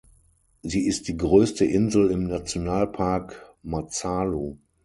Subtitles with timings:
[0.63, 4.57] Sie ist die größte Insel im Nationalpark Matsalu.